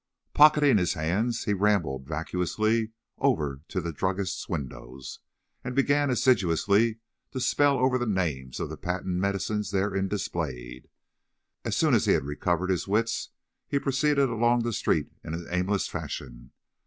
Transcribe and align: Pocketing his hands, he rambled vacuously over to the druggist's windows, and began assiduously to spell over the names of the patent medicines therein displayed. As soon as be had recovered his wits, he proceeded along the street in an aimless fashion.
Pocketing 0.33 0.79
his 0.79 0.93
hands, 0.95 1.43
he 1.43 1.53
rambled 1.53 2.07
vacuously 2.07 2.89
over 3.19 3.61
to 3.67 3.79
the 3.79 3.91
druggist's 3.93 4.49
windows, 4.49 5.19
and 5.63 5.75
began 5.75 6.09
assiduously 6.09 6.97
to 7.33 7.39
spell 7.39 7.77
over 7.77 7.99
the 7.99 8.07
names 8.07 8.59
of 8.59 8.69
the 8.71 8.77
patent 8.77 9.15
medicines 9.17 9.69
therein 9.69 10.07
displayed. 10.07 10.89
As 11.63 11.77
soon 11.77 11.93
as 11.93 12.07
be 12.07 12.13
had 12.13 12.23
recovered 12.23 12.71
his 12.71 12.87
wits, 12.87 13.29
he 13.67 13.77
proceeded 13.77 14.27
along 14.29 14.63
the 14.63 14.73
street 14.73 15.11
in 15.23 15.35
an 15.35 15.45
aimless 15.51 15.87
fashion. 15.87 16.51